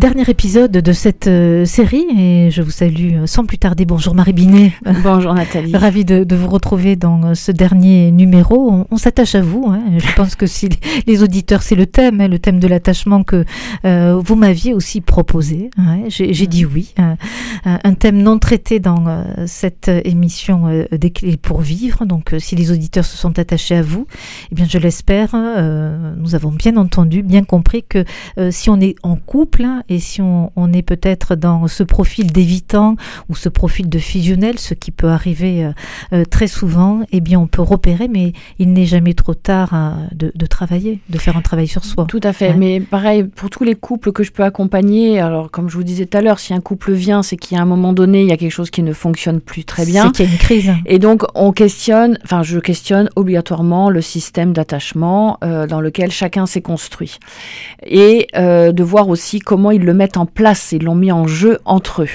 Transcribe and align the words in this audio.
Dernier 0.00 0.30
épisode 0.30 0.72
de 0.72 0.92
cette 0.94 1.26
euh, 1.26 1.66
série 1.66 2.06
et 2.18 2.50
je 2.50 2.62
vous 2.62 2.70
salue 2.70 3.16
euh, 3.16 3.26
sans 3.26 3.44
plus 3.44 3.58
tarder. 3.58 3.84
Bonjour 3.84 4.14
Marie 4.14 4.32
Binet. 4.32 4.72
Bonjour 5.02 5.34
Nathalie. 5.34 5.76
Ravi 5.76 6.06
de, 6.06 6.24
de, 6.24 6.36
vous 6.36 6.48
retrouver 6.48 6.96
dans 6.96 7.22
euh, 7.22 7.34
ce 7.34 7.52
dernier 7.52 8.10
numéro. 8.10 8.70
On, 8.72 8.86
on 8.90 8.96
s'attache 8.96 9.34
à 9.34 9.42
vous. 9.42 9.66
Hein. 9.68 9.82
Je 9.98 10.10
pense 10.14 10.36
que 10.36 10.46
si 10.46 10.70
les 11.06 11.22
auditeurs, 11.22 11.60
c'est 11.60 11.74
le 11.74 11.84
thème, 11.84 12.22
hein, 12.22 12.28
le 12.28 12.38
thème 12.38 12.60
de 12.60 12.66
l'attachement 12.66 13.24
que 13.24 13.44
euh, 13.84 14.18
vous 14.24 14.36
m'aviez 14.36 14.72
aussi 14.72 15.02
proposé. 15.02 15.68
Hein. 15.76 16.04
J'ai 16.08 16.46
dit 16.46 16.64
oui. 16.64 16.94
un 17.66 17.92
thème 17.92 18.22
non 18.22 18.38
traité 18.38 18.80
dans 18.80 19.04
cette 19.44 19.90
émission 20.04 20.86
des 20.90 21.10
clés 21.10 21.36
pour 21.36 21.60
vivre. 21.60 22.06
Donc 22.06 22.34
si 22.38 22.56
les 22.56 22.72
auditeurs 22.72 23.04
se 23.04 23.18
sont 23.18 23.38
attachés 23.38 23.76
à 23.76 23.82
vous, 23.82 24.06
eh 24.50 24.54
bien 24.54 24.64
je 24.66 24.78
l'espère. 24.78 25.34
nous 26.16 26.34
avons 26.34 26.52
bien 26.52 26.78
entendu, 26.78 27.22
bien 27.22 27.44
compris 27.44 27.84
que 27.86 28.06
si 28.50 28.70
on 28.70 28.80
est 28.80 28.94
en 29.02 29.16
couple, 29.16 29.64
hein, 29.64 29.82
et 29.90 29.98
si 29.98 30.22
on, 30.22 30.52
on 30.54 30.72
est 30.72 30.82
peut-être 30.82 31.34
dans 31.34 31.66
ce 31.66 31.82
profil 31.82 32.32
d'évitant 32.32 32.94
ou 33.28 33.34
ce 33.34 33.48
profil 33.48 33.88
de 33.88 33.98
fusionnel, 33.98 34.58
ce 34.58 34.72
qui 34.72 34.92
peut 34.92 35.08
arriver 35.08 35.64
euh, 35.64 35.72
euh, 36.12 36.24
très 36.24 36.46
souvent, 36.46 37.00
eh 37.10 37.20
bien 37.20 37.40
on 37.40 37.48
peut 37.48 37.60
repérer, 37.60 38.06
mais 38.06 38.32
il 38.60 38.72
n'est 38.72 38.86
jamais 38.86 39.14
trop 39.14 39.34
tard 39.34 39.70
euh, 39.74 39.90
de, 40.14 40.30
de, 40.32 40.46
travailler, 40.46 41.00
de 41.08 41.18
faire 41.18 41.36
un 41.36 41.42
travail 41.42 41.66
sur 41.66 41.84
soi. 41.84 42.06
Tout 42.08 42.20
à 42.22 42.32
fait. 42.32 42.50
Hein 42.50 42.56
mais 42.56 42.80
pareil, 42.80 43.24
pour 43.24 43.50
tous 43.50 43.64
les 43.64 43.74
couples 43.74 44.12
que 44.12 44.22
je 44.22 44.30
peux 44.30 44.44
accompagner, 44.44 45.18
alors 45.18 45.50
comme 45.50 45.68
je 45.68 45.76
vous 45.76 45.82
disais 45.82 46.06
tout 46.06 46.16
à 46.16 46.20
l'heure, 46.20 46.38
si 46.38 46.54
un 46.54 46.60
couple 46.60 46.92
vient, 46.92 47.24
c'est 47.24 47.36
qu'à 47.36 47.60
un 47.60 47.66
moment 47.66 47.92
donné, 47.92 48.22
il 48.22 48.28
y 48.28 48.32
a 48.32 48.36
quelque 48.36 48.52
chose 48.52 48.70
qui 48.70 48.84
ne 48.84 48.92
fonctionne 48.92 49.40
plus 49.40 49.64
très 49.64 49.84
bien. 49.84 50.04
C'est 50.06 50.12
qu'il 50.12 50.26
y 50.26 50.28
a 50.28 50.32
une 50.32 50.38
crise. 50.38 50.72
Et 50.86 51.00
donc 51.00 51.24
on 51.34 51.50
questionne, 51.50 52.16
enfin 52.24 52.44
je 52.44 52.60
questionne 52.60 53.08
obligatoirement 53.16 53.90
le 53.90 54.00
système 54.00 54.52
d'attachement 54.52 55.38
euh, 55.42 55.66
dans 55.66 55.80
lequel 55.80 56.12
chacun 56.12 56.46
s'est 56.46 56.62
construit. 56.62 57.18
Et 57.84 58.28
euh, 58.36 58.70
de 58.70 58.82
voir 58.84 59.08
aussi 59.08 59.40
comment 59.40 59.72
il 59.72 59.79
le 59.84 59.94
mettent 59.94 60.16
en 60.16 60.26
place, 60.26 60.72
ils 60.72 60.82
l'ont 60.82 60.94
mis 60.94 61.12
en 61.12 61.26
jeu 61.26 61.58
entre 61.64 62.02
eux. 62.02 62.08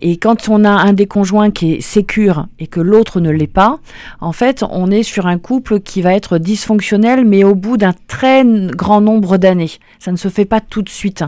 Et 0.00 0.16
quand 0.16 0.48
on 0.48 0.64
a 0.64 0.70
un 0.70 0.92
des 0.92 1.06
conjoints 1.06 1.50
qui 1.50 1.74
est 1.74 1.80
sécure 1.80 2.46
et 2.58 2.66
que 2.66 2.80
l'autre 2.80 3.20
ne 3.20 3.30
l'est 3.30 3.46
pas, 3.46 3.78
en 4.20 4.32
fait, 4.32 4.64
on 4.70 4.90
est 4.90 5.02
sur 5.02 5.26
un 5.26 5.38
couple 5.38 5.80
qui 5.80 6.02
va 6.02 6.14
être 6.14 6.38
dysfonctionnel, 6.38 7.24
mais 7.24 7.44
au 7.44 7.54
bout 7.54 7.76
d'un 7.76 7.94
très 8.06 8.44
grand 8.44 9.00
nombre 9.00 9.36
d'années. 9.36 9.70
Ça 9.98 10.12
ne 10.12 10.16
se 10.16 10.28
fait 10.28 10.44
pas 10.44 10.60
tout 10.60 10.82
de 10.82 10.88
suite. 10.88 11.24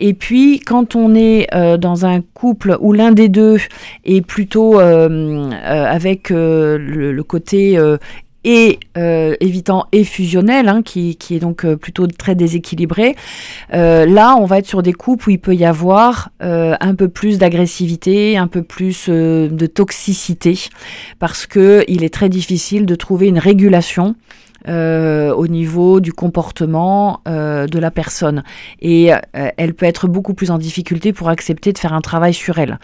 Et 0.00 0.14
puis, 0.14 0.60
quand 0.60 0.94
on 0.94 1.14
est 1.14 1.46
euh, 1.54 1.76
dans 1.76 2.06
un 2.06 2.20
couple 2.20 2.76
où 2.80 2.92
l'un 2.92 3.12
des 3.12 3.28
deux 3.28 3.58
est 4.04 4.20
plutôt 4.20 4.80
euh, 4.80 5.08
euh, 5.52 5.84
avec 5.86 6.30
le, 6.30 6.78
le, 6.78 7.22
côté 7.22 7.78
et 8.48 8.80
euh, 8.96 9.36
évitant 9.40 9.84
et 9.92 10.04
fusionnel, 10.04 10.70
hein, 10.70 10.80
qui, 10.82 11.18
est 11.30 11.38
donc 11.38 11.66
euh, 11.66 11.76
plutôt 11.76 12.06
très 12.06 12.34
déséquilibré. 12.34 13.14
Euh, 13.74 14.06
là, 14.06 14.36
on 14.40 14.46
va 14.46 14.56
être 14.56 14.66
sur 14.66 14.82
des 14.82 14.94
couples 14.94 15.28
où 15.28 15.32
il 15.32 15.38
peut 15.38 15.54
y 15.54 15.66
avoir 15.66 16.30
un 16.40 16.94
peu 16.94 17.08
plus 17.08 17.36
d'agressivité, 17.36 18.38
un 18.38 18.46
peu 18.46 18.62
plus 18.62 19.10
de 19.10 19.66
toxicité, 19.66 20.58
parce 21.18 21.46
que 21.46 21.84
il 21.88 22.04
est 22.04 22.14
très 22.14 22.30
difficile 22.30 22.86
de 22.86 22.94
trouver 22.94 23.26
une 23.26 23.38
régulation 23.38 24.14
euh, 24.66 25.32
au 25.32 25.46
niveau 25.46 26.00
du 26.00 26.12
comportement 26.12 27.20
euh, 27.28 27.66
de 27.66 27.78
la 27.78 27.90
personne. 27.90 28.42
Et 28.80 29.12
euh, 29.12 29.18
elle 29.32 29.74
peut 29.74 29.86
être 29.86 30.08
beaucoup 30.08 30.34
plus 30.34 30.50
en 30.50 30.58
difficulté 30.58 31.12
pour 31.12 31.28
accepter 31.28 31.72
de 31.72 31.78
faire 31.78 31.92
un 31.92 32.00
travail 32.00 32.34
sur 32.34 32.58
elle. 32.58 32.78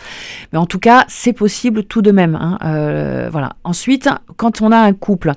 Mais 0.52 0.58
en 0.58 0.66
tout 0.66 0.78
cas, 0.78 1.04
c'est 1.08 1.32
possible 1.32 1.84
tout 1.84 2.02
de 2.02 2.12
même. 2.12 2.36
Hein, 2.36 2.58
euh, 2.64 3.28
voilà. 3.30 3.54
Ensuite, 3.64 4.08
quand 4.36 4.62
on 4.62 4.70
a 4.70 4.78
un 4.78 4.92
couple 4.92 5.32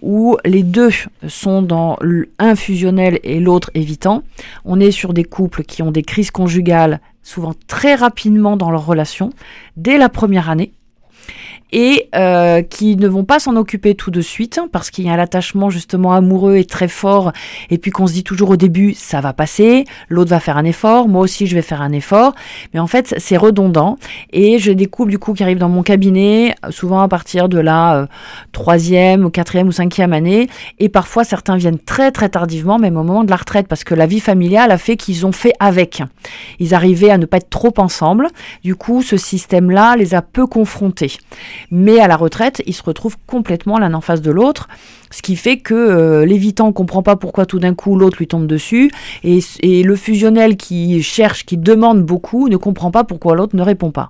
où 0.00 0.36
les 0.44 0.62
deux 0.62 0.90
sont 1.28 1.62
dans 1.62 1.98
un 2.38 2.54
fusionnel 2.54 3.20
et 3.22 3.40
l'autre 3.40 3.70
évitant, 3.74 4.22
on 4.64 4.80
est 4.80 4.92
sur 4.92 5.12
des 5.12 5.24
couples 5.24 5.62
qui 5.62 5.82
ont 5.82 5.90
des 5.90 6.02
crises 6.02 6.30
conjugales 6.30 7.00
souvent 7.22 7.54
très 7.68 7.94
rapidement 7.94 8.56
dans 8.56 8.70
leur 8.70 8.84
relation, 8.84 9.30
dès 9.76 9.96
la 9.96 10.08
première 10.08 10.50
année 10.50 10.72
et 11.72 12.08
euh, 12.14 12.62
qui 12.62 12.96
ne 12.96 13.08
vont 13.08 13.24
pas 13.24 13.38
s'en 13.38 13.56
occuper 13.56 13.94
tout 13.94 14.10
de 14.10 14.20
suite 14.20 14.60
parce 14.70 14.90
qu'il 14.90 15.06
y 15.06 15.10
a 15.10 15.16
l'attachement 15.16 15.70
justement 15.70 16.12
amoureux 16.12 16.56
et 16.56 16.64
très 16.64 16.88
fort 16.88 17.32
et 17.70 17.78
puis 17.78 17.90
qu'on 17.90 18.06
se 18.06 18.12
dit 18.12 18.24
toujours 18.24 18.50
au 18.50 18.56
début 18.56 18.92
ça 18.94 19.20
va 19.20 19.32
passer, 19.32 19.84
l'autre 20.08 20.30
va 20.30 20.40
faire 20.40 20.58
un 20.58 20.64
effort, 20.64 21.08
moi 21.08 21.22
aussi 21.22 21.46
je 21.46 21.54
vais 21.54 21.62
faire 21.62 21.80
un 21.80 21.92
effort, 21.92 22.34
mais 22.74 22.80
en 22.80 22.86
fait 22.86 23.14
c'est 23.16 23.36
redondant 23.36 23.96
et 24.32 24.58
je 24.58 24.70
découvre 24.70 25.08
du 25.08 25.18
coup 25.18 25.32
qui 25.32 25.42
arrivent 25.42 25.58
dans 25.58 25.70
mon 25.70 25.82
cabinet 25.82 26.54
souvent 26.70 27.00
à 27.00 27.08
partir 27.08 27.48
de 27.48 27.58
la 27.58 27.96
euh, 27.96 28.06
troisième 28.52 29.24
ou 29.24 29.30
quatrième 29.30 29.68
ou 29.68 29.72
cinquième 29.72 30.12
année 30.12 30.48
et 30.78 30.90
parfois 30.90 31.24
certains 31.24 31.56
viennent 31.56 31.78
très 31.78 32.12
très 32.12 32.28
tardivement 32.28 32.78
même 32.78 32.96
au 32.96 33.02
moment 33.02 33.24
de 33.24 33.30
la 33.30 33.36
retraite 33.36 33.66
parce 33.66 33.84
que 33.84 33.94
la 33.94 34.06
vie 34.06 34.20
familiale 34.20 34.70
a 34.70 34.78
fait 34.78 34.96
qu'ils 34.96 35.26
ont 35.26 35.32
fait 35.32 35.54
avec. 35.58 36.02
Ils 36.58 36.74
arrivaient 36.74 37.10
à 37.10 37.18
ne 37.18 37.24
pas 37.24 37.38
être 37.38 37.50
trop 37.50 37.72
ensemble, 37.78 38.28
du 38.62 38.76
coup 38.76 39.02
ce 39.02 39.16
système 39.16 39.70
là 39.70 39.96
les 39.96 40.14
a 40.14 40.20
peu 40.20 40.46
confrontés. 40.46 41.16
Mais 41.70 42.00
à 42.00 42.08
la 42.08 42.16
retraite, 42.16 42.62
ils 42.66 42.74
se 42.74 42.82
retrouvent 42.82 43.16
complètement 43.26 43.78
l'un 43.78 43.94
en 43.94 44.00
face 44.00 44.22
de 44.22 44.30
l'autre, 44.30 44.68
ce 45.10 45.22
qui 45.22 45.36
fait 45.36 45.58
que 45.58 45.74
euh, 45.74 46.26
l'évitant 46.26 46.72
comprend 46.72 47.02
pas 47.02 47.16
pourquoi 47.16 47.46
tout 47.46 47.58
d'un 47.58 47.74
coup 47.74 47.96
l'autre 47.96 48.18
lui 48.18 48.26
tombe 48.26 48.46
dessus, 48.46 48.90
et, 49.24 49.40
et, 49.60 49.82
le 49.82 49.96
fusionnel 49.96 50.56
qui 50.56 51.02
cherche, 51.02 51.44
qui 51.44 51.56
demande 51.56 52.02
beaucoup, 52.02 52.48
ne 52.48 52.56
comprend 52.56 52.90
pas 52.90 53.04
pourquoi 53.04 53.34
l'autre 53.34 53.56
ne 53.56 53.62
répond 53.62 53.90
pas. 53.90 54.08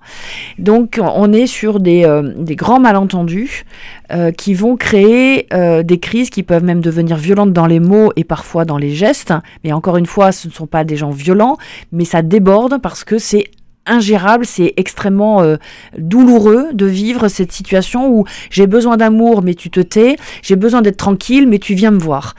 Donc 0.59 1.01
on 1.03 1.33
est 1.33 1.47
sur 1.47 1.81
des, 1.81 2.05
euh, 2.05 2.33
des 2.37 2.57
grands 2.57 2.81
malentendus 2.81 3.65
euh, 4.13 4.31
qui 4.31 4.55
vont 4.55 4.77
créer 4.77 5.47
des 5.85 5.99
crises 5.99 6.31
qui 6.31 6.43
peuvent 6.43 6.65
même 6.65 6.81
devenir 6.81 7.17
violentes 7.17 7.53
dans 7.53 7.67
les 7.67 7.81
mots 7.81 8.13
et 8.17 8.25
parfois 8.25 8.65
dans 8.65 8.79
les 8.79 8.95
gestes. 8.95 9.33
Mais 9.65 9.73
encore 9.73 9.97
une 9.97 10.07
fois, 10.07 10.33
ce 10.33 10.49
ne 10.49 10.53
sont 10.53 10.67
pas 10.67 10.85
des 10.85 10.97
gens 10.97 11.11
violents, 11.11 11.57
mais 11.91 12.05
ça 12.05 12.23
déborde 12.23 12.81
parce 12.81 13.05
que 13.05 13.19
c'est 13.19 13.51
ingérable, 13.87 14.47
c'est 14.47 14.75
extrêmement 14.77 15.43
euh, 15.43 15.57
douloureux 15.99 16.69
de 16.73 16.87
vivre 16.87 17.29
cette 17.29 17.53
situation 17.53 18.09
où 18.11 18.25
j'ai 18.51 18.67
besoin 18.67 18.97
d'amour 18.97 19.43
mais 19.43 19.55
tu 19.55 19.71
te 19.71 19.81
tais, 19.81 20.17
j'ai 20.43 20.57
besoin 20.57 20.83
d'être 20.83 20.97
tranquille 20.97 21.49
mais 21.49 21.59
tu 21.59 21.75
viens 21.75 21.91
me 21.91 21.99
voir. 21.99 22.35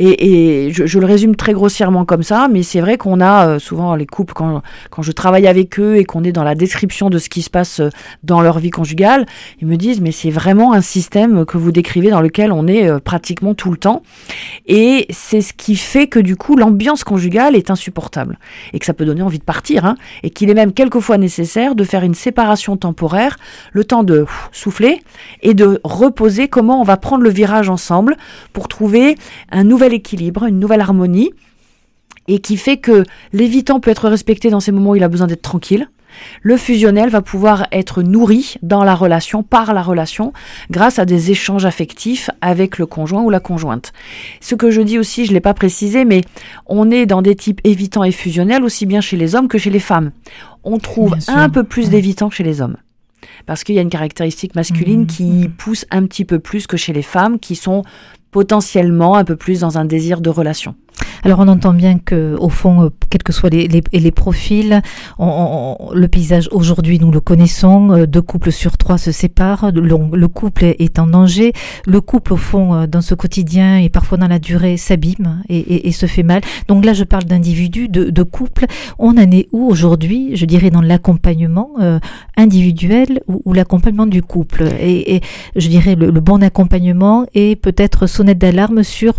Et, 0.00 0.70
je, 0.72 0.98
le 0.98 1.06
résume 1.06 1.34
très 1.34 1.52
grossièrement 1.52 2.04
comme 2.04 2.22
ça, 2.22 2.46
mais 2.48 2.62
c'est 2.62 2.80
vrai 2.80 2.96
qu'on 2.96 3.20
a 3.20 3.48
euh, 3.48 3.58
souvent 3.58 3.96
les 3.96 4.06
couples, 4.06 4.32
quand, 4.32 4.62
quand 4.90 5.02
je 5.02 5.10
travaille 5.10 5.48
avec 5.48 5.80
eux 5.80 5.96
et 5.96 6.04
qu'on 6.04 6.22
est 6.22 6.30
dans 6.30 6.44
la 6.44 6.54
description 6.54 7.10
de 7.10 7.18
ce 7.18 7.28
qui 7.28 7.42
se 7.42 7.50
passe 7.50 7.80
euh, 7.80 7.90
dans 8.22 8.40
leur 8.40 8.60
vie 8.60 8.70
conjugale, 8.70 9.26
ils 9.60 9.66
me 9.66 9.76
disent, 9.76 10.00
mais 10.00 10.12
c'est 10.12 10.30
vraiment 10.30 10.72
un 10.72 10.82
système 10.82 11.44
que 11.44 11.58
vous 11.58 11.72
décrivez 11.72 12.10
dans 12.10 12.20
lequel 12.20 12.52
on 12.52 12.68
est 12.68 12.88
euh, 12.88 13.00
pratiquement 13.00 13.54
tout 13.54 13.72
le 13.72 13.76
temps. 13.76 14.02
Et 14.66 15.06
c'est 15.10 15.40
ce 15.40 15.52
qui 15.52 15.74
fait 15.74 16.06
que 16.06 16.20
du 16.20 16.36
coup, 16.36 16.54
l'ambiance 16.54 17.02
conjugale 17.02 17.56
est 17.56 17.70
insupportable. 17.70 18.38
Et 18.72 18.78
que 18.78 18.86
ça 18.86 18.94
peut 18.94 19.04
donner 19.04 19.22
envie 19.22 19.40
de 19.40 19.44
partir, 19.44 19.84
hein, 19.84 19.96
et 20.22 20.30
qu'il 20.30 20.48
est 20.48 20.54
même 20.54 20.72
quelquefois 20.72 21.18
nécessaire 21.18 21.74
de 21.74 21.82
faire 21.82 22.04
une 22.04 22.14
séparation 22.14 22.76
temporaire, 22.76 23.36
le 23.72 23.82
temps 23.82 24.04
de 24.04 24.26
souffler 24.52 25.02
et 25.42 25.54
de 25.54 25.80
reposer 25.82 26.46
comment 26.46 26.80
on 26.80 26.84
va 26.84 26.96
prendre 26.96 27.24
le 27.24 27.30
virage 27.30 27.68
ensemble 27.68 28.16
pour 28.52 28.68
trouver 28.68 29.16
un 29.50 29.64
nouvel 29.64 29.87
équilibre, 29.94 30.44
une 30.44 30.58
nouvelle 30.58 30.80
harmonie, 30.80 31.32
et 32.28 32.40
qui 32.40 32.56
fait 32.56 32.76
que 32.76 33.04
l'évitant 33.32 33.80
peut 33.80 33.90
être 33.90 34.08
respecté 34.08 34.50
dans 34.50 34.60
ces 34.60 34.72
moments 34.72 34.90
où 34.90 34.96
il 34.96 35.04
a 35.04 35.08
besoin 35.08 35.26
d'être 35.26 35.42
tranquille. 35.42 35.88
Le 36.42 36.56
fusionnel 36.56 37.10
va 37.10 37.22
pouvoir 37.22 37.66
être 37.72 38.02
nourri 38.02 38.56
dans 38.62 38.84
la 38.84 38.94
relation, 38.94 39.42
par 39.42 39.74
la 39.74 39.82
relation, 39.82 40.32
grâce 40.70 40.98
à 40.98 41.04
des 41.04 41.30
échanges 41.30 41.64
affectifs 41.64 42.30
avec 42.40 42.78
le 42.78 42.86
conjoint 42.86 43.22
ou 43.22 43.30
la 43.30 43.40
conjointe. 43.40 43.92
Ce 44.40 44.54
que 44.54 44.70
je 44.70 44.80
dis 44.80 44.98
aussi, 44.98 45.24
je 45.26 45.30
ne 45.30 45.34
l'ai 45.34 45.40
pas 45.40 45.54
précisé, 45.54 46.04
mais 46.04 46.22
on 46.66 46.90
est 46.90 47.06
dans 47.06 47.22
des 47.22 47.36
types 47.36 47.60
évitants 47.64 48.04
et 48.04 48.12
fusionnels 48.12 48.64
aussi 48.64 48.86
bien 48.86 49.00
chez 49.00 49.16
les 49.16 49.34
hommes 49.34 49.48
que 49.48 49.58
chez 49.58 49.70
les 49.70 49.80
femmes. 49.80 50.12
On 50.64 50.78
trouve 50.78 51.14
un 51.28 51.48
peu 51.48 51.64
plus 51.64 51.88
d'évitants 51.88 52.30
chez 52.30 52.44
les 52.44 52.60
hommes 52.60 52.76
parce 53.46 53.64
qu'il 53.64 53.74
y 53.74 53.78
a 53.78 53.82
une 53.82 53.88
caractéristique 53.88 54.54
masculine 54.54 55.02
mmh, 55.02 55.06
qui 55.06 55.24
mmh. 55.24 55.50
pousse 55.52 55.86
un 55.90 56.04
petit 56.06 56.24
peu 56.24 56.38
plus 56.38 56.66
que 56.66 56.76
chez 56.76 56.92
les 56.92 57.02
femmes 57.02 57.38
qui 57.38 57.56
sont 57.56 57.82
potentiellement 58.30 59.16
un 59.16 59.24
peu 59.24 59.36
plus 59.36 59.60
dans 59.60 59.78
un 59.78 59.84
désir 59.84 60.20
de 60.20 60.30
relation. 60.30 60.74
Alors 61.24 61.40
on 61.40 61.48
entend 61.48 61.74
bien 61.74 61.98
que 61.98 62.36
au 62.38 62.48
fond, 62.48 62.84
euh, 62.84 62.88
quels 63.10 63.22
que 63.22 63.32
soient 63.32 63.50
les, 63.50 63.68
les, 63.68 63.82
les 63.92 64.10
profils, 64.10 64.82
le 65.18 66.06
paysage 66.06 66.48
aujourd'hui 66.52 66.98
nous 66.98 67.10
le 67.10 67.20
connaissons. 67.20 67.90
Euh, 67.90 68.06
deux 68.06 68.22
couples 68.22 68.52
sur 68.52 68.76
trois 68.76 68.98
se 68.98 69.12
séparent. 69.12 69.70
Le, 69.72 69.80
le, 69.80 70.28
couple 70.28 70.64
est 70.64 70.98
en 70.98 71.06
danger. 71.06 71.52
Le 71.86 72.00
couple 72.00 72.34
au 72.34 72.36
fond 72.36 72.74
euh, 72.74 72.86
dans 72.86 73.00
ce 73.00 73.14
quotidien 73.14 73.78
et 73.78 73.88
parfois 73.88 74.18
dans 74.18 74.28
la 74.28 74.38
durée 74.38 74.76
s'abîme 74.76 75.42
et, 75.48 75.92
se 75.92 76.06
fait 76.06 76.22
mal. 76.22 76.42
Donc 76.68 76.84
là 76.84 76.92
je 76.92 77.04
parle 77.04 77.24
d'individus, 77.24 77.88
de, 77.88 78.22
couples. 78.22 78.66
On 78.98 79.10
en 79.18 79.30
est 79.30 79.48
où 79.52 79.66
aujourd'hui 79.66 80.36
Je 80.36 80.44
dirais 80.44 80.70
dans 80.70 80.82
l'accompagnement 80.82 81.70
individuel 82.36 83.20
ou, 83.26 83.52
l'accompagnement 83.52 84.06
du 84.06 84.22
couple? 84.22 84.64
Et, 84.80 85.16
et, 85.16 85.20
je 85.56 85.68
dirais 85.68 85.94
le, 85.94 86.10
le 86.10 86.20
bon 86.20 86.42
accompagnement 86.42 87.26
et 87.34 87.56
peut-être 87.56 88.06
sonnette 88.06 88.38
d'alarme 88.38 88.82
sur 88.82 89.14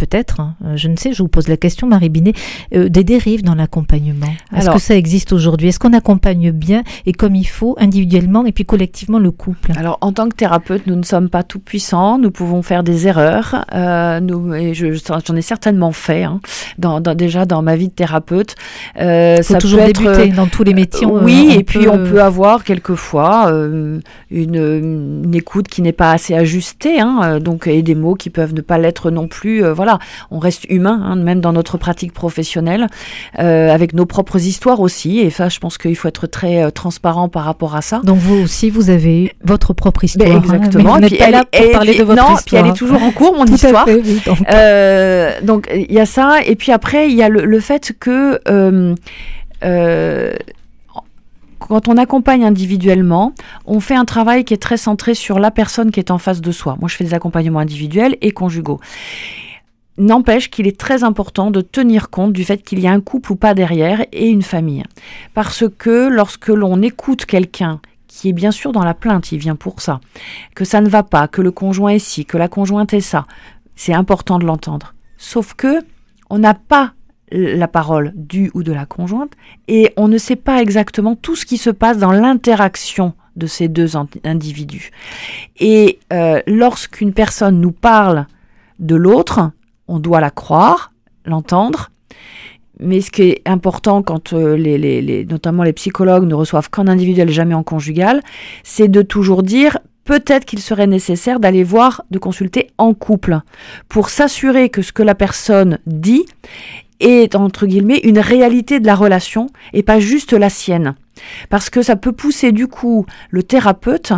peut-être, 0.00 0.40
hein, 0.40 0.54
je 0.76 0.88
ne 0.88 0.96
sais, 0.96 1.12
je 1.12 1.22
vous 1.22 1.28
pose 1.28 1.46
la 1.46 1.58
question, 1.58 1.86
Marie 1.86 2.08
Binet, 2.08 2.32
euh, 2.74 2.88
des 2.88 3.04
dérives 3.04 3.42
dans 3.42 3.54
l'accompagnement 3.54 4.32
Est-ce 4.56 4.70
que 4.70 4.78
ça 4.78 4.96
existe 4.96 5.32
aujourd'hui? 5.32 5.68
Est-ce 5.68 5.78
qu'on 5.78 5.92
accompagne 5.92 6.52
bien 6.52 6.82
et 7.04 7.12
comme 7.12 7.34
il 7.34 7.46
faut, 7.46 7.76
individuellement 7.78 8.46
et 8.46 8.52
puis 8.52 8.64
collectivement 8.64 9.18
le 9.18 9.30
couple? 9.30 9.72
Alors, 9.76 9.98
en 10.00 10.12
tant 10.12 10.28
que 10.28 10.34
thérapeute, 10.34 10.86
nous 10.86 10.96
ne 10.96 11.02
sommes 11.02 11.28
pas 11.28 11.42
tout 11.42 11.58
puissants, 11.58 12.18
nous 12.18 12.30
pouvons 12.30 12.62
faire 12.62 12.82
des 12.82 13.06
erreurs, 13.06 13.66
euh, 13.74 14.20
nous, 14.20 14.54
et 14.54 14.72
j'en 14.74 15.36
ai 15.36 15.42
certainement 15.42 15.92
fait, 15.92 16.24
hein, 16.24 16.40
dans, 16.78 17.00
déjà 17.00 17.44
dans 17.44 17.60
ma 17.60 17.76
vie 17.76 17.88
de 17.88 17.92
thérapeute. 17.92 18.54
Euh, 18.98 19.42
ça 19.42 19.58
toujours 19.58 19.80
peut 19.80 19.92
débuter 19.92 20.28
dans 20.28 20.46
tous 20.46 20.64
les 20.64 20.72
métiers. 20.72 21.06
oui, 21.06 21.54
et 21.54 21.62
puis 21.62 21.88
on 21.88 21.98
peut 22.04 22.22
avoir 22.22 22.64
quelquefois 22.64 23.50
une, 23.50 24.00
une, 24.30 25.34
écoute 25.34 25.68
qui 25.68 25.82
n'est 25.82 25.92
pas 25.92 26.12
assez 26.12 26.34
ajustée, 26.34 27.00
hein, 27.00 27.38
donc 27.38 27.66
et 27.66 27.82
des 27.82 27.94
mots 27.94 28.14
qui 28.14 28.30
peuvent 28.30 28.54
ne 28.54 28.62
pas 28.62 28.78
l'être 28.78 29.10
non 29.10 29.28
plus. 29.28 29.62
voilà, 29.70 29.89
on 30.30 30.38
reste 30.38 30.66
humain, 30.68 31.00
hein, 31.04 31.16
même 31.16 31.40
dans 31.40 31.52
notre 31.52 31.78
pratique 31.78 32.12
professionnelle, 32.12 32.86
euh, 33.38 33.72
avec 33.72 33.94
nos 33.94 34.06
propres 34.06 34.38
histoires 34.38 34.80
aussi. 34.80 35.18
Et 35.18 35.30
ça, 35.30 35.48
je 35.48 35.58
pense 35.58 35.78
qu'il 35.78 35.96
faut 35.96 36.08
être 36.08 36.26
très 36.26 36.62
euh, 36.62 36.70
transparent 36.70 37.28
par 37.28 37.44
rapport 37.44 37.74
à 37.74 37.82
ça. 37.82 38.00
Donc 38.04 38.18
vous 38.18 38.36
aussi, 38.36 38.70
vous 38.70 38.90
avez 38.90 39.34
votre 39.42 39.72
propre 39.72 40.04
histoire. 40.04 40.28
Ben, 40.28 40.38
exactement. 40.38 40.96
Hein, 40.96 41.00
mais 41.00 41.08
vous 41.08 41.16
pas 41.16 41.30
là 41.30 41.44
pour 41.44 41.70
parler 41.72 41.98
de 41.98 42.04
votre 42.04 42.22
non, 42.22 42.34
histoire. 42.34 42.44
puis 42.44 42.56
elle 42.56 42.66
est 42.66 42.76
toujours 42.76 43.02
en 43.02 43.10
cours, 43.10 43.34
mon 43.36 43.44
histoire. 43.44 43.86
Euh, 44.50 45.32
donc 45.42 45.68
il 45.74 45.92
y 45.92 46.00
a 46.00 46.06
ça, 46.06 46.42
et 46.44 46.56
puis 46.56 46.72
après 46.72 47.08
il 47.08 47.16
y 47.16 47.22
a 47.22 47.28
le, 47.28 47.60
fait 47.60 47.92
que 47.98 48.40
quand 51.70 51.88
on 51.88 51.96
accompagne 51.96 52.44
individuellement, 52.44 53.32
on 53.64 53.78
fait 53.78 53.94
un 53.94 54.04
travail 54.04 54.44
qui 54.44 54.54
est 54.54 54.62
très 54.62 54.76
centré 54.76 55.14
sur 55.14 55.38
la 55.38 55.52
personne 55.52 55.92
qui 55.92 56.00
est 56.00 56.10
en 56.10 56.18
face 56.18 56.40
de 56.40 56.50
soi. 56.50 56.76
Moi, 56.80 56.88
je 56.88 56.96
fais 56.96 57.04
des 57.04 57.14
accompagnements 57.14 57.60
individuels 57.60 58.16
et 58.22 58.32
conjugaux. 58.32 58.80
N'empêche 59.98 60.50
qu'il 60.50 60.66
est 60.66 60.78
très 60.78 61.04
important 61.04 61.50
de 61.50 61.60
tenir 61.60 62.10
compte 62.10 62.32
du 62.32 62.44
fait 62.44 62.62
qu'il 62.62 62.80
y 62.80 62.86
a 62.86 62.92
un 62.92 63.00
couple 63.00 63.32
ou 63.32 63.36
pas 63.36 63.54
derrière 63.54 64.04
et 64.12 64.28
une 64.28 64.42
famille. 64.42 64.84
Parce 65.34 65.64
que 65.78 66.08
lorsque 66.08 66.48
l'on 66.48 66.80
écoute 66.80 67.26
quelqu'un 67.26 67.80
qui 68.06 68.28
est 68.28 68.32
bien 68.32 68.50
sûr 68.50 68.72
dans 68.72 68.84
la 68.84 68.94
plainte, 68.94 69.30
il 69.30 69.38
vient 69.38 69.56
pour 69.56 69.80
ça, 69.80 70.00
que 70.54 70.64
ça 70.64 70.80
ne 70.80 70.88
va 70.88 71.02
pas, 71.02 71.28
que 71.28 71.42
le 71.42 71.52
conjoint 71.52 71.90
est 71.90 71.98
ci, 71.98 72.24
que 72.24 72.38
la 72.38 72.48
conjointe 72.48 72.92
est 72.92 73.00
ça, 73.00 73.26
c'est 73.76 73.94
important 73.94 74.38
de 74.38 74.44
l'entendre. 74.44 74.94
Sauf 75.16 75.54
que 75.54 75.80
on 76.28 76.38
n'a 76.38 76.54
pas 76.54 76.92
la 77.32 77.68
parole 77.68 78.12
du 78.16 78.50
ou 78.54 78.62
de 78.62 78.72
la 78.72 78.86
conjointe 78.86 79.32
et 79.68 79.92
on 79.96 80.08
ne 80.08 80.18
sait 80.18 80.36
pas 80.36 80.60
exactement 80.60 81.14
tout 81.14 81.36
ce 81.36 81.46
qui 81.46 81.58
se 81.58 81.70
passe 81.70 81.98
dans 81.98 82.12
l'interaction 82.12 83.14
de 83.36 83.46
ces 83.46 83.68
deux 83.68 83.92
individus. 84.24 84.90
Et 85.58 85.98
euh, 86.12 86.42
lorsqu'une 86.46 87.12
personne 87.12 87.60
nous 87.60 87.72
parle 87.72 88.26
de 88.80 88.96
l'autre, 88.96 89.52
on 89.90 89.98
doit 89.98 90.20
la 90.20 90.30
croire, 90.30 90.92
l'entendre. 91.26 91.90
Mais 92.78 93.02
ce 93.02 93.10
qui 93.10 93.22
est 93.22 93.42
important 93.44 94.02
quand 94.02 94.32
euh, 94.32 94.56
les, 94.56 95.26
notamment 95.28 95.64
les 95.64 95.74
psychologues 95.74 96.24
ne 96.24 96.34
reçoivent 96.34 96.70
qu'en 96.70 96.86
individuel, 96.86 97.28
jamais 97.30 97.54
en 97.54 97.62
conjugal, 97.62 98.22
c'est 98.62 98.88
de 98.88 99.02
toujours 99.02 99.42
dire 99.42 99.78
peut-être 100.04 100.46
qu'il 100.46 100.60
serait 100.60 100.86
nécessaire 100.86 101.40
d'aller 101.40 101.62
voir, 101.62 102.04
de 102.10 102.18
consulter 102.18 102.70
en 102.78 102.94
couple, 102.94 103.40
pour 103.88 104.08
s'assurer 104.08 104.70
que 104.70 104.80
ce 104.80 104.92
que 104.92 105.02
la 105.02 105.14
personne 105.14 105.78
dit 105.86 106.24
est, 107.00 107.34
entre 107.34 107.66
guillemets, 107.66 108.00
une 108.04 108.18
réalité 108.18 108.80
de 108.80 108.86
la 108.86 108.94
relation 108.94 109.48
et 109.72 109.82
pas 109.82 110.00
juste 110.00 110.32
la 110.32 110.50
sienne. 110.50 110.94
Parce 111.48 111.68
que 111.68 111.82
ça 111.82 111.96
peut 111.96 112.12
pousser 112.12 112.52
du 112.52 112.66
coup 112.66 113.04
le 113.30 113.42
thérapeute 113.42 114.12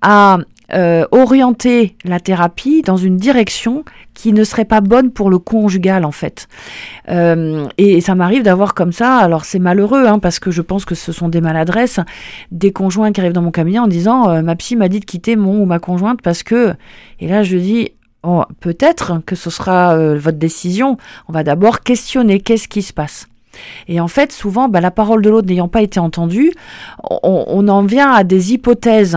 à 0.00 0.38
euh, 0.74 1.06
orienter 1.12 1.96
la 2.04 2.18
thérapie 2.18 2.82
dans 2.82 2.96
une 2.96 3.16
direction 3.16 3.84
qui 4.14 4.32
ne 4.32 4.42
serait 4.42 4.64
pas 4.64 4.80
bonne 4.80 5.12
pour 5.12 5.30
le 5.30 5.38
conjugal 5.38 6.04
en 6.04 6.10
fait. 6.10 6.48
Euh, 7.08 7.66
et 7.78 8.00
ça 8.00 8.16
m'arrive 8.16 8.42
d'avoir 8.42 8.74
comme 8.74 8.90
ça, 8.90 9.16
alors 9.18 9.44
c'est 9.44 9.60
malheureux 9.60 10.06
hein, 10.06 10.18
parce 10.18 10.40
que 10.40 10.50
je 10.50 10.62
pense 10.62 10.84
que 10.84 10.96
ce 10.96 11.12
sont 11.12 11.28
des 11.28 11.40
maladresses, 11.40 12.00
des 12.50 12.72
conjoints 12.72 13.12
qui 13.12 13.20
arrivent 13.20 13.32
dans 13.32 13.42
mon 13.42 13.52
cabinet 13.52 13.78
en 13.78 13.86
disant 13.86 14.28
euh, 14.28 14.42
ma 14.42 14.56
psy 14.56 14.74
m'a 14.74 14.88
dit 14.88 14.98
de 14.98 15.04
quitter 15.04 15.36
mon 15.36 15.60
ou 15.60 15.66
ma 15.66 15.78
conjointe 15.78 16.20
parce 16.20 16.42
que, 16.42 16.74
et 17.20 17.28
là 17.28 17.44
je 17.44 17.58
dis 17.58 17.90
oh, 18.24 18.42
peut-être 18.58 19.22
que 19.24 19.36
ce 19.36 19.50
sera 19.50 19.96
votre 20.16 20.38
décision, 20.38 20.96
on 21.28 21.32
va 21.32 21.44
d'abord 21.44 21.82
questionner 21.82 22.40
qu'est-ce 22.40 22.66
qui 22.66 22.82
se 22.82 22.92
passe. 22.92 23.28
Et 23.88 24.00
en 24.00 24.08
fait, 24.08 24.32
souvent, 24.32 24.68
bah, 24.68 24.82
la 24.82 24.90
parole 24.90 25.22
de 25.22 25.30
l'autre 25.30 25.46
n'ayant 25.46 25.68
pas 25.68 25.80
été 25.80 25.98
entendue, 25.98 26.52
on, 27.08 27.44
on 27.46 27.68
en 27.68 27.84
vient 27.84 28.10
à 28.10 28.22
des 28.22 28.52
hypothèses 28.52 29.16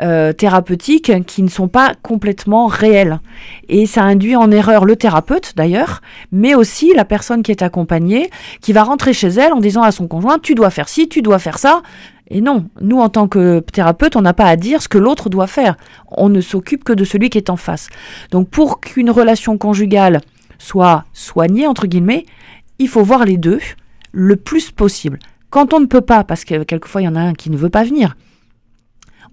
euh, 0.00 0.32
thérapeutiques 0.32 1.12
qui 1.26 1.42
ne 1.42 1.48
sont 1.48 1.68
pas 1.68 1.92
complètement 2.02 2.66
réelles. 2.66 3.20
Et 3.68 3.84
ça 3.84 4.02
induit 4.02 4.36
en 4.36 4.50
erreur 4.50 4.86
le 4.86 4.96
thérapeute 4.96 5.52
d'ailleurs, 5.54 6.00
mais 6.32 6.54
aussi 6.54 6.94
la 6.94 7.04
personne 7.04 7.42
qui 7.42 7.50
est 7.50 7.62
accompagnée, 7.62 8.30
qui 8.62 8.72
va 8.72 8.84
rentrer 8.84 9.12
chez 9.12 9.28
elle 9.28 9.52
en 9.52 9.60
disant 9.60 9.82
à 9.82 9.92
son 9.92 10.08
conjoint, 10.08 10.38
tu 10.38 10.54
dois 10.54 10.70
faire 10.70 10.88
ci, 10.88 11.08
tu 11.08 11.20
dois 11.20 11.38
faire 11.38 11.58
ça. 11.58 11.82
Et 12.28 12.40
non, 12.40 12.64
nous 12.80 13.00
en 13.00 13.10
tant 13.10 13.28
que 13.28 13.60
thérapeute, 13.60 14.16
on 14.16 14.22
n'a 14.22 14.32
pas 14.32 14.46
à 14.46 14.56
dire 14.56 14.80
ce 14.80 14.88
que 14.88 14.96
l'autre 14.96 15.28
doit 15.28 15.46
faire. 15.46 15.76
On 16.08 16.30
ne 16.30 16.40
s'occupe 16.40 16.84
que 16.84 16.94
de 16.94 17.04
celui 17.04 17.28
qui 17.28 17.36
est 17.36 17.50
en 17.50 17.58
face. 17.58 17.88
Donc 18.30 18.48
pour 18.48 18.80
qu'une 18.80 19.10
relation 19.10 19.58
conjugale 19.58 20.22
soit 20.58 21.04
soignée, 21.12 21.66
entre 21.66 21.86
guillemets, 21.86 22.24
il 22.78 22.88
faut 22.88 23.02
voir 23.02 23.26
les 23.26 23.36
deux 23.36 23.60
le 24.12 24.36
plus 24.36 24.70
possible. 24.70 25.18
Quand 25.50 25.74
on 25.74 25.80
ne 25.80 25.86
peut 25.86 26.00
pas, 26.00 26.24
parce 26.24 26.46
que 26.46 26.62
quelquefois 26.62 27.02
il 27.02 27.04
y 27.04 27.08
en 27.08 27.16
a 27.16 27.20
un 27.20 27.34
qui 27.34 27.50
ne 27.50 27.58
veut 27.58 27.68
pas 27.68 27.84
venir, 27.84 28.16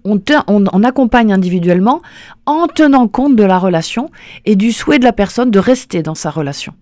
on, 0.04 0.82
accompagne 0.84 1.32
individuellement 1.32 2.02
en 2.46 2.66
tenant 2.66 3.08
compte 3.08 3.36
de 3.36 3.44
la 3.44 3.58
relation 3.58 4.10
et 4.44 4.56
du 4.56 4.72
souhait 4.72 4.98
de 4.98 5.04
la 5.04 5.12
personne 5.12 5.50
de 5.50 5.58
rester 5.58 6.02
dans 6.02 6.14
sa 6.14 6.30
relation. 6.30 6.74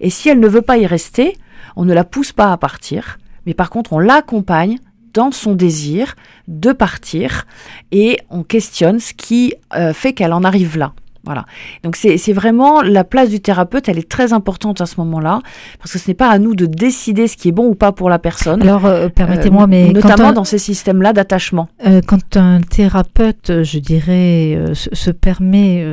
Et 0.00 0.10
si 0.10 0.28
elle 0.28 0.40
ne 0.40 0.48
veut 0.48 0.62
pas 0.62 0.78
y 0.78 0.86
rester, 0.86 1.36
on 1.76 1.84
ne 1.84 1.94
la 1.94 2.04
pousse 2.04 2.32
pas 2.32 2.52
à 2.52 2.56
partir, 2.56 3.18
mais 3.46 3.54
par 3.54 3.70
contre 3.70 3.92
on 3.92 3.98
l'accompagne 3.98 4.78
dans 5.14 5.30
son 5.30 5.54
désir 5.54 6.14
de 6.48 6.72
partir 6.72 7.46
et 7.90 8.18
on 8.30 8.42
questionne 8.42 8.98
ce 8.98 9.12
qui 9.12 9.54
euh, 9.74 9.92
fait 9.92 10.12
qu'elle 10.12 10.32
en 10.32 10.44
arrive 10.44 10.78
là. 10.78 10.94
Voilà. 11.24 11.44
Donc 11.84 11.94
c'est 11.96 12.32
vraiment 12.32 12.82
la 12.82 13.04
place 13.04 13.30
du 13.30 13.40
thérapeute, 13.40 13.88
elle 13.88 13.98
est 13.98 14.08
très 14.08 14.32
importante 14.32 14.80
à 14.80 14.86
ce 14.86 14.96
moment-là, 14.98 15.40
parce 15.78 15.92
que 15.92 15.98
ce 15.98 16.08
n'est 16.08 16.14
pas 16.14 16.28
à 16.28 16.38
nous 16.38 16.56
de 16.56 16.66
décider 16.66 17.28
ce 17.28 17.36
qui 17.36 17.48
est 17.48 17.52
bon 17.52 17.66
ou 17.66 17.74
pas 17.76 17.92
pour 17.92 18.10
la 18.10 18.18
personne. 18.18 18.60
Alors 18.62 18.86
euh, 18.86 19.08
permettez-moi, 19.08 19.64
euh, 19.64 19.66
mais 19.68 19.92
notamment 19.92 20.32
dans 20.32 20.44
ces 20.44 20.58
systèmes-là 20.58 21.12
d'attachement. 21.12 21.68
Euh, 21.86 22.00
quand 22.04 22.36
un 22.36 22.60
thérapeute, 22.60 23.62
je 23.62 23.78
dirais, 23.78 24.58
se, 24.72 25.10
permet 25.10 25.86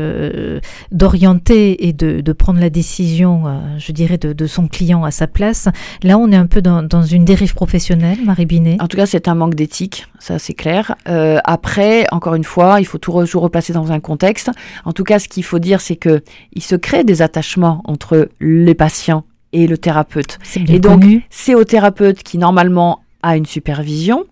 d'orienter 0.92 1.88
et 1.88 1.94
de, 1.94 2.22
de, 2.22 2.34
prendre 2.34 2.60
la 2.60 2.70
décision, 2.70 3.44
je 3.78 3.92
dirais, 3.92 4.18
de, 4.18 4.34
de, 4.34 4.48
son 4.48 4.68
client 4.68 5.04
à 5.04 5.12
sa 5.12 5.28
place, 5.28 5.68
là 6.02 6.18
on 6.18 6.32
est 6.32 6.38
un 6.38 6.48
peu 6.48 6.62
dans, 6.62 6.82
dans 6.82 7.04
une 7.04 7.26
dérive 7.26 7.54
professionnelle, 7.54 8.18
Marie 8.26 8.46
Binet. 8.46 8.78
En 8.80 8.88
tout 8.88 8.98
cas, 8.98 9.06
c'est 9.06 9.28
un 9.28 9.36
manque 9.36 9.56
d'éthique, 9.56 10.08
ça 10.18 10.40
c'est 10.40 10.54
clair. 10.54 10.96
après, 11.06 12.08
encore 12.12 12.34
une 12.34 12.44
fois, 12.44 12.80
il 12.80 12.86
faut 12.86 12.98
tout, 12.98 13.12
toujours 13.12 13.44
replacer 13.44 13.74
dans 13.74 13.92
un 13.92 14.00
contexte. 14.00 14.50
En 14.86 14.94
tout 14.94 15.04
cas, 15.04 15.19
ce 15.20 15.28
qu'il 15.28 15.44
faut 15.44 15.60
dire, 15.60 15.82
c'est 15.82 15.96
que 15.96 16.22
il 16.54 16.64
se 16.64 16.76
crée 16.76 17.04
des 17.04 17.22
attachements 17.22 17.82
entre 17.86 18.30
les 18.40 18.76
patients 18.76 19.24
et 19.54 19.68
le 19.68 19.78
thérapeute. 19.78 20.38
Et 20.68 20.80
donc, 20.80 21.04
c'est 21.30 21.56
au 21.56 21.64
thérapeute 21.64 22.24
qui 22.24 22.38
normalement 22.38 23.02
a 23.24 23.36
une 23.36 23.46
supervision 23.46 24.26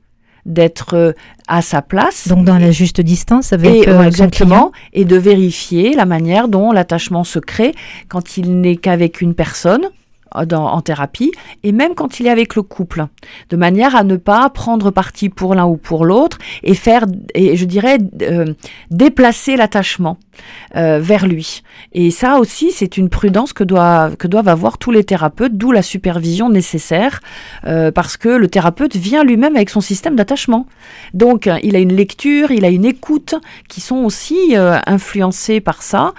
d'être 0.46 0.96
euh, 0.96 1.12
à 1.48 1.62
sa 1.62 1.82
place. 1.82 2.28
Donc 2.28 2.46
dans 2.46 2.58
la 2.58 2.72
juste 2.72 3.02
distance 3.02 3.54
avec 3.54 3.86
et, 3.86 3.90
euh, 3.90 4.04
exactement, 4.04 4.72
et 4.94 5.06
de 5.06 5.18
vérifier 5.18 5.94
la 5.94 6.06
manière 6.06 6.48
dont 6.48 6.72
l'attachement 6.72 7.26
se 7.26 7.38
crée 7.38 7.74
quand 8.08 8.38
il 8.38 8.62
n'est 8.62 8.78
qu'avec 8.78 9.22
une 9.22 9.34
personne 9.34 9.90
en 10.32 10.82
thérapie, 10.82 11.32
et 11.64 11.72
même 11.72 11.96
quand 11.96 12.20
il 12.20 12.28
est 12.28 12.30
avec 12.30 12.56
le 12.56 12.62
couple, 12.62 13.08
de 13.50 13.58
manière 13.58 13.96
à 13.96 14.04
ne 14.04 14.16
pas 14.18 14.50
prendre 14.50 14.92
parti 14.92 15.30
pour 15.30 15.56
l'un 15.56 15.66
ou 15.66 15.78
pour 15.78 16.06
l'autre 16.06 16.38
et 16.64 16.76
faire, 16.76 17.06
et 17.34 17.56
je 17.56 17.66
dirais, 17.66 17.98
euh, 18.22 18.54
déplacer 18.92 19.56
l'attachement 19.56 20.18
euh, 20.76 21.00
vers 21.00 21.28
lui. 21.28 21.64
Et 21.94 22.12
ça 22.12 22.38
aussi, 22.38 22.72
c'est 22.72 22.98
une 22.98 23.10
prudence 23.10 23.54
que, 23.54 23.64
que 24.16 24.28
doivent 24.28 24.48
avoir 24.48 24.78
tous 24.78 24.92
les 24.92 25.04
thérapeutes, 25.04 25.58
d'où 25.58 25.72
la 25.72 25.82
supervision 25.82 26.50
nécessaire, 26.50 27.22
euh, 27.66 27.92
parce 27.92 28.18
que 28.18 28.30
le 28.30 28.48
thérapeute 28.48 28.96
vient 28.96 29.24
lui-même 29.24 29.56
avec 29.56 29.70
son 29.70 29.82
système 29.82 30.16
d'attachement. 30.16 30.66
Donc, 31.14 31.50
il 31.64 31.76
a 31.76 31.80
une 31.80 31.94
lecture, 31.94 32.52
il 32.52 32.66
a 32.66 32.70
une 32.70 32.86
écoute 32.86 33.36
qui 33.68 33.82
sont 33.82 33.98
aussi 33.98 34.56
influencées 34.56 35.62
par 35.62 35.82
ça. 35.82 36.14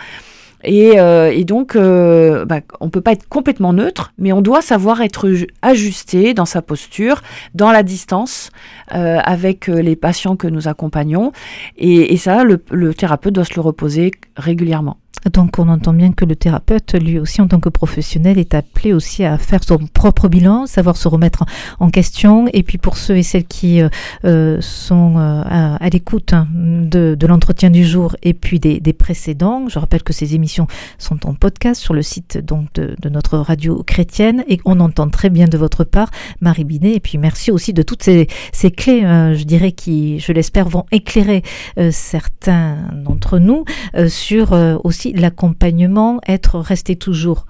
Et, 0.64 0.98
euh, 0.98 1.30
et 1.32 1.44
donc, 1.44 1.76
euh, 1.76 2.44
bah, 2.44 2.60
on 2.80 2.90
peut 2.90 3.00
pas 3.00 3.12
être 3.12 3.28
complètement 3.28 3.72
neutre, 3.72 4.12
mais 4.18 4.32
on 4.32 4.40
doit 4.40 4.62
savoir 4.62 5.00
être 5.02 5.30
ajusté 5.62 6.34
dans 6.34 6.44
sa 6.44 6.62
posture, 6.62 7.22
dans 7.54 7.70
la 7.70 7.82
distance 7.82 8.50
euh, 8.94 9.18
avec 9.22 9.68
euh, 9.68 9.80
les 9.80 9.96
patients 9.96 10.36
que 10.36 10.48
nous 10.48 10.68
accompagnons. 10.68 11.32
Et, 11.76 12.12
et 12.12 12.16
ça, 12.16 12.44
le, 12.44 12.62
le, 12.70 12.94
thérapeute 12.94 13.34
doit 13.34 13.44
se 13.44 13.54
le 13.54 13.60
reposer 13.60 14.10
régulièrement. 14.36 14.96
Donc 15.32 15.58
on 15.58 15.68
entend 15.68 15.92
bien 15.92 16.12
que 16.12 16.25
le 16.25 16.37
thérapeute, 16.37 16.94
lui 16.94 17.18
aussi 17.18 17.40
en 17.40 17.48
tant 17.48 17.60
que 17.60 17.68
professionnel, 17.68 18.38
est 18.38 18.54
appelé 18.54 18.92
aussi 18.92 19.25
à 19.25 19.37
faire 19.38 19.64
son 19.64 19.78
propre 19.78 20.28
bilan, 20.28 20.66
savoir 20.66 20.96
se 20.96 21.08
remettre 21.08 21.44
en 21.80 21.90
question. 21.90 22.46
Et 22.52 22.62
puis 22.62 22.78
pour 22.78 22.96
ceux 22.96 23.16
et 23.16 23.22
celles 23.22 23.44
qui 23.44 23.82
euh, 23.82 23.88
euh, 24.25 24.58
sont 24.60 25.16
euh, 25.18 25.42
à, 25.48 25.88
l'écoute 25.90 26.32
hein, 26.32 26.46
de, 26.54 27.16
l'entretien 27.26 27.70
du 27.70 27.84
jour 27.84 28.16
et 28.22 28.34
puis 28.34 28.60
des, 28.60 28.80
précédents, 28.92 29.68
je 29.68 29.78
rappelle 29.78 30.02
que 30.02 30.12
ces 30.12 30.34
émissions 30.34 30.66
sont 30.98 31.26
en 31.26 31.34
podcast 31.34 31.80
sur 31.80 31.94
le 31.94 32.02
site 32.02 32.38
donc 32.38 32.72
de, 32.75 33.08
notre 33.08 33.38
radio 33.38 33.82
chrétienne 33.82 34.44
et 34.48 34.60
on 34.64 34.80
entend 34.80 35.08
très 35.08 35.30
bien 35.30 35.46
de 35.46 35.58
votre 35.58 35.84
part, 35.84 36.10
Marie 36.40 36.64
Binet. 36.64 36.94
Et 36.94 37.00
puis 37.00 37.18
merci 37.18 37.50
aussi 37.50 37.72
de 37.72 37.82
toutes 37.82 38.02
ces, 38.02 38.28
ces 38.52 38.70
clés, 38.70 39.02
je 39.02 39.44
dirais, 39.44 39.72
qui, 39.72 40.20
je 40.20 40.32
l'espère, 40.32 40.68
vont 40.68 40.84
éclairer 40.90 41.42
certains 41.90 42.78
d'entre 42.92 43.38
nous 43.38 43.64
sur 44.08 44.52
aussi 44.84 45.07
l'accompagnement, 45.12 46.20
être 46.26 46.58
resté 46.58 46.96
toujours 46.96 47.46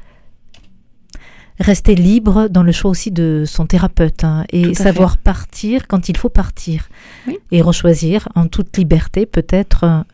rester 1.60 1.94
libre 1.94 2.48
dans 2.48 2.62
le 2.62 2.72
choix 2.72 2.90
aussi 2.90 3.10
de 3.10 3.44
son 3.46 3.66
thérapeute 3.66 4.24
hein, 4.24 4.44
et 4.50 4.74
savoir 4.74 5.16
partir 5.16 5.88
quand 5.88 6.08
il 6.08 6.16
faut 6.16 6.28
partir. 6.28 6.88
Et 7.50 7.62
rechoisir 7.62 8.28
en 8.34 8.46
toute 8.46 8.76
liberté 8.76 9.26
peut-être 9.26 10.04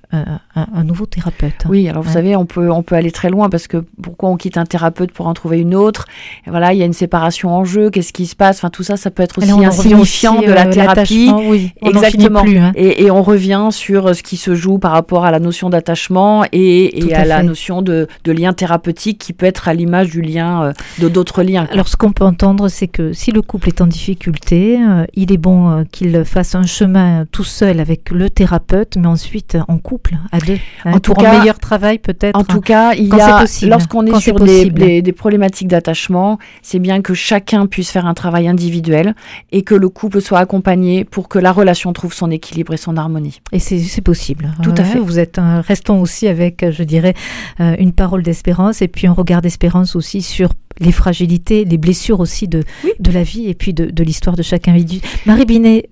un, 0.54 0.85
nouveau 0.85 1.06
thérapeute. 1.06 1.64
Oui, 1.68 1.88
alors 1.88 2.02
vous 2.02 2.12
savez, 2.12 2.37
on 2.37 2.47
peut, 2.47 2.71
on 2.71 2.83
peut 2.83 2.94
aller 2.94 3.11
très 3.11 3.30
loin 3.30 3.49
parce 3.49 3.66
que 3.66 3.85
pourquoi 4.02 4.30
on 4.30 4.37
quitte 4.37 4.56
un 4.56 4.64
thérapeute 4.64 5.12
pour 5.12 5.26
en 5.26 5.35
trouver 5.35 5.61
une 5.61 5.75
autre? 5.75 6.06
Et 6.47 6.50
Voilà, 6.50 6.73
il 6.73 6.78
y 6.78 6.83
a 6.83 6.87
une 6.87 6.92
séparation 6.92 7.50
en 7.50 7.64
jeu, 7.64 7.90
qu'est-ce 7.90 8.12
qui 8.12 8.26
se 8.26 8.37
passe? 8.37 8.59
Enfin, 8.59 8.71
tout 8.71 8.83
ça, 8.83 8.97
ça 8.97 9.11
peut 9.11 9.23
être 9.23 9.38
aussi 9.38 9.50
insignifiant 9.50 10.40
de 10.40 10.52
la 10.52 10.66
euh, 10.66 10.73
thérapie. 10.73 11.30
Oui, 11.35 11.73
Exactement. 11.83 12.42
Plus, 12.42 12.59
hein. 12.59 12.73
et, 12.75 13.04
et, 13.04 13.11
on 13.11 13.23
revient 13.23 13.68
sur 13.71 14.14
ce 14.14 14.23
qui 14.23 14.37
se 14.37 14.54
joue 14.54 14.78
par 14.78 14.92
rapport 14.92 15.25
à 15.25 15.30
la 15.30 15.40
notion 15.40 15.71
d'attachement 15.71 16.44
et, 16.52 17.06
et 17.06 17.14
à, 17.14 17.25
la 17.25 17.42
notion 17.42 17.83
de, 17.83 18.06
de, 18.25 18.33
lien 18.33 18.52
thérapeutique 18.52 19.18
qui 19.18 19.33
peut 19.33 19.47
être 19.47 19.68
à 19.68 19.75
l'image 19.75 20.11
du 20.11 20.21
lien, 20.21 20.64
euh, 20.64 20.73
de 21.00 21.09
d'autres 21.09 21.42
liens. 21.42 21.66
Alors, 21.73 21.88
ce 21.88 21.97
qu'on 21.97 22.12
peut 22.12 22.25
entendre, 22.25 22.68
c'est 22.68 22.88
que 22.88 23.12
si 23.12 23.33
le 23.33 23.42
couple 23.42 23.68
est 23.68 23.80
en 23.80 23.87
difficulté, 23.87 24.78
euh, 24.78 25.04
il 25.14 25.33
est 25.33 25.38
bon 25.38 25.85
qu'il 25.90 26.25
fasse 26.25 26.54
un 26.54 26.66
chemin 26.66 27.25
tout 27.30 27.44
seul 27.44 27.80
avec 27.80 28.11
le 28.11 28.30
thérapeute, 28.30 28.97
mais 28.97 29.06
ensuite 29.06 29.56
en 29.68 29.78
couple 29.78 30.03
à 30.32 30.38
deux. 30.38 30.58
Hein, 30.84 30.92
en 30.94 31.00
tout 31.00 31.14
cas, 31.14 31.32
un 31.32 31.38
meilleur 31.40 31.58
travail 31.58 31.99
peut-être. 31.99 32.38
En 32.38 32.44
tout 32.44 32.61
cas, 32.61 32.94
il 32.94 33.08
y 33.08 33.20
a, 33.20 33.44
lorsqu'on 33.62 34.06
est, 34.06 34.20
sur 34.20 34.37
des, 34.37 35.02
des, 35.02 35.12
problématiques 35.12 35.68
d'attachement, 35.68 36.38
c'est 36.62 36.78
bien 36.78 37.02
que 37.02 37.14
chacun 37.14 37.66
puisse 37.66 37.90
faire 37.90 38.06
un 38.06 38.14
travail 38.14 38.49
individuel 38.49 39.14
et 39.52 39.62
que 39.62 39.75
le 39.75 39.88
couple 39.88 40.20
soit 40.20 40.38
accompagné 40.38 41.04
pour 41.04 41.28
que 41.28 41.38
la 41.38 41.52
relation 41.52 41.92
trouve 41.92 42.12
son 42.12 42.30
équilibre 42.30 42.75
et 42.75 42.76
son 42.76 42.96
harmonie. 42.96 43.40
Et 43.52 43.58
c'est 43.58 44.00
possible. 44.00 44.52
Tout 44.62 44.75
à 44.76 44.84
fait. 44.84 44.99
Vous 44.99 45.18
êtes 45.18 45.40
restons 45.66 46.00
aussi 46.00 46.28
avec, 46.28 46.64
je 46.70 46.82
dirais, 46.82 47.14
euh, 47.61 47.75
une 47.78 47.92
parole 47.92 48.23
d'espérance 48.23 48.82
et 48.82 48.88
puis 48.88 49.06
un 49.06 49.12
regard 49.12 49.42
d'espérance 49.42 49.96
aussi 49.96 50.23
sur 50.23 50.50
les 50.80 50.92
fragilités, 50.92 51.64
les 51.64 51.78
blessures 51.78 52.20
aussi 52.20 52.49
de, 52.49 52.62
de 52.99 53.12
la 53.12 53.23
vie 53.23 53.49
et 53.49 53.54
puis 53.54 53.73
de, 53.73 53.87
de 53.87 54.04
l'histoire 54.04 54.37
de 54.37 54.42
chaque 54.42 54.68
individu. 54.68 55.00
Marie 55.26 55.44
Binet, 55.44 55.88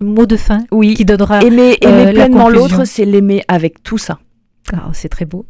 mot 0.00 0.26
de 0.26 0.36
fin 0.36 0.64
oui. 0.70 0.94
qui 0.94 1.04
donnera 1.04 1.42
aimer, 1.42 1.76
aimer 1.80 2.06
euh, 2.06 2.12
pleinement 2.12 2.48
l'autre, 2.48 2.84
c'est 2.84 3.04
l'aimer 3.04 3.44
avec 3.48 3.82
tout 3.82 3.98
ça. 3.98 4.18
Ah, 4.72 4.90
c'est 4.92 5.08
très 5.08 5.24
beau 5.24 5.46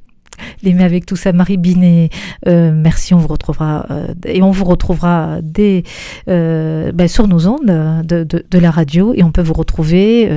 l'aimer 0.63 0.85
avec 0.85 1.07
tout 1.07 1.17
ça. 1.17 1.33
Marie 1.33 1.57
Binet, 1.57 2.11
euh, 2.49 2.73
merci, 2.75 3.15
on 3.15 3.19
vous 3.19 3.29
retrouvera 3.29 3.87
euh, 3.91 4.15
et 4.27 4.43
on 4.43 4.51
vous 4.51 4.65
retrouvera 4.65 5.39
dès, 5.43 5.83
euh, 6.29 6.93
ben, 6.93 7.09
sur 7.09 7.29
nos 7.29 7.47
ondes 7.47 8.05
de, 8.05 8.25
de, 8.25 8.45
de, 8.49 8.59
la 8.59 8.71
radio 8.71 9.15
et 9.15 9.23
on 9.23 9.31
peut 9.31 9.43
vous 9.43 9.55
retrouver 9.55 10.31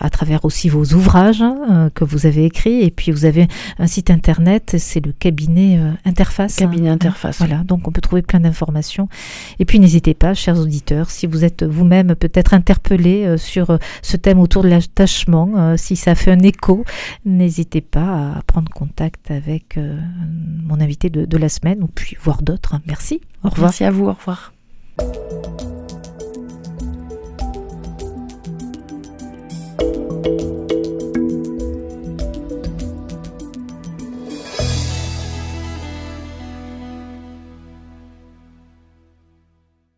à 0.00 0.10
travers 0.10 0.44
aussi 0.44 0.68
vos 0.68 0.84
ouvrages 0.84 1.40
hein, 1.40 1.90
que 1.94 2.04
vous 2.04 2.26
avez 2.26 2.44
écrits 2.44 2.82
et 2.82 2.90
puis 2.90 3.10
vous 3.10 3.24
avez 3.24 3.48
un 3.78 3.86
site 3.86 4.10
internet, 4.10 4.76
c'est 4.78 5.04
le 5.04 5.12
cabinet 5.12 5.80
interface. 6.04 6.56
Cabinet 6.56 6.90
interface. 6.90 7.38
Voilà, 7.38 7.58
donc 7.64 7.88
on 7.88 7.92
peut 7.92 8.00
trouver 8.00 8.22
plein 8.22 8.40
d'informations 8.40 9.08
et 9.58 9.64
puis 9.64 9.80
n'hésitez 9.80 10.14
pas, 10.14 10.34
chers 10.34 10.58
auditeurs, 10.58 11.10
si 11.10 11.26
vous 11.26 11.44
êtes 11.44 11.64
vous-même 11.64 12.14
peut-être 12.14 12.54
interpellé 12.54 13.36
sur 13.38 13.78
ce 14.02 14.16
thème 14.16 14.40
autour 14.40 14.62
de 14.62 14.68
l'attachement, 14.68 15.76
si 15.76 15.96
ça 15.96 16.14
fait 16.14 16.32
un 16.32 16.40
écho, 16.40 16.84
n'hésitez 17.24 17.80
pas 17.80 18.34
à 18.36 18.42
prendre 18.46 18.70
contact 18.70 19.07
avec 19.28 19.76
euh, 19.76 19.98
mon 20.64 20.80
invité 20.80 21.10
de, 21.10 21.36
la 21.36 21.48
semaine, 21.48 21.82
ou 21.82 21.86
puis 21.86 22.16
voir 22.20 22.42
d'autres. 22.42 22.76
Merci. 22.86 23.20
Au 23.44 23.48
revoir. 23.48 23.68
Merci 23.68 23.84
à 23.84 23.90
vous. 23.90 24.06
Au 24.06 24.12
revoir. 24.12 24.52